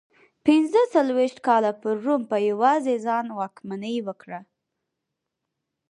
پنځه 0.45 0.81
څلوېښت 0.93 1.37
کاله 1.47 1.71
پر 1.81 1.95
روم 2.05 2.21
په 2.31 2.37
یوازې 2.49 2.95
ځان 3.05 3.25
واکمني 3.39 3.95
وکړه 4.07 4.39